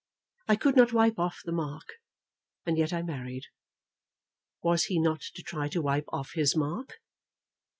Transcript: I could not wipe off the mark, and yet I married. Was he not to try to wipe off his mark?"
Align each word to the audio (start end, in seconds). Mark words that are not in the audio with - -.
I 0.47 0.55
could 0.55 0.75
not 0.75 0.93
wipe 0.93 1.19
off 1.19 1.41
the 1.45 1.51
mark, 1.51 1.99
and 2.65 2.75
yet 2.75 2.91
I 2.91 3.03
married. 3.03 3.45
Was 4.63 4.85
he 4.85 4.99
not 4.99 5.21
to 5.35 5.43
try 5.43 5.67
to 5.67 5.81
wipe 5.83 6.05
off 6.09 6.31
his 6.33 6.55
mark?" 6.55 6.97